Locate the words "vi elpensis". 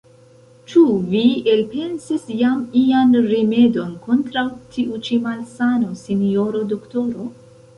1.09-2.23